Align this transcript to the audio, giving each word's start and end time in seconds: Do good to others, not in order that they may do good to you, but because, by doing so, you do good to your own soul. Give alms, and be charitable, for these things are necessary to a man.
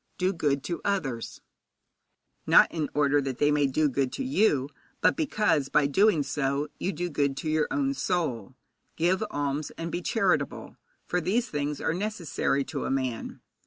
Do 0.17 0.33
good 0.33 0.63
to 0.63 0.81
others, 0.83 1.41
not 2.47 2.71
in 2.71 2.89
order 2.95 3.21
that 3.21 3.37
they 3.37 3.51
may 3.51 3.67
do 3.67 3.87
good 3.87 4.11
to 4.13 4.23
you, 4.23 4.69
but 4.99 5.15
because, 5.15 5.69
by 5.69 5.85
doing 5.85 6.23
so, 6.23 6.69
you 6.79 6.91
do 6.91 7.07
good 7.07 7.37
to 7.37 7.49
your 7.51 7.67
own 7.69 7.93
soul. 7.93 8.55
Give 8.95 9.23
alms, 9.29 9.69
and 9.77 9.91
be 9.91 10.01
charitable, 10.01 10.75
for 11.05 11.21
these 11.21 11.49
things 11.49 11.79
are 11.79 11.93
necessary 11.93 12.63
to 12.63 12.85
a 12.85 12.89
man. 12.89 13.41